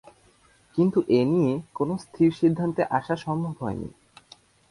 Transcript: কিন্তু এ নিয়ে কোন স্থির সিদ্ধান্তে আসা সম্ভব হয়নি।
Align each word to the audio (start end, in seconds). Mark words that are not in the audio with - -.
কিন্তু 0.77 0.99
এ 1.09 1.21
নিয়ে 1.25 1.53
কোন 1.73 1.89
স্থির 1.97 2.29
সিদ্ধান্তে 2.31 2.81
আসা 2.89 3.15
সম্ভব 3.15 3.53
হয়নি। 3.59 3.89